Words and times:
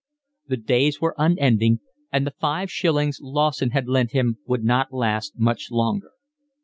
The 0.47 0.57
days 0.57 0.99
were 0.99 1.13
unending, 1.19 1.81
and 2.11 2.25
the 2.25 2.33
five 2.41 2.71
shillings 2.71 3.19
Lawson 3.21 3.69
had 3.69 3.87
lent 3.87 4.13
him 4.13 4.39
would 4.47 4.63
not 4.63 4.91
last 4.91 5.37
much 5.37 5.69
longer. 5.69 6.09